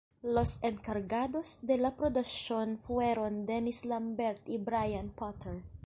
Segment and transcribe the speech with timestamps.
[0.23, 5.61] Los encargados de la producción fueron Dennis Lambert y Brian Potter.